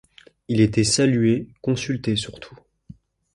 Il 0.47 0.61
était 0.61 0.83
salué, 0.83 1.47
consulté 1.61 2.15
surtout. 2.15 2.57